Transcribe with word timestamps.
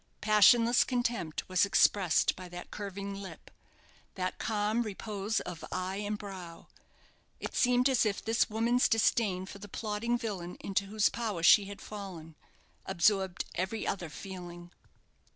Passionless 0.21 0.83
contempt 0.83 1.47
was 1.47 1.63
expressed 1.63 2.35
by 2.35 2.49
that 2.49 2.71
curving 2.71 3.13
lip, 3.13 3.51
that 4.15 4.39
calm 4.39 4.81
repose 4.81 5.41
of 5.41 5.63
eye 5.71 5.97
and 5.97 6.17
brow. 6.17 6.69
It 7.39 7.53
seemed 7.53 7.87
as 7.87 8.03
if 8.03 8.25
this 8.25 8.49
woman's 8.49 8.89
disdain 8.89 9.45
for 9.45 9.59
the 9.59 9.69
plotting 9.69 10.17
villain 10.17 10.57
into 10.59 10.85
whose 10.85 11.09
power 11.09 11.43
she 11.43 11.65
had 11.65 11.83
fallen 11.83 12.33
absorbed 12.87 13.45
every 13.53 13.85
other 13.85 14.09
feeling. 14.09 14.71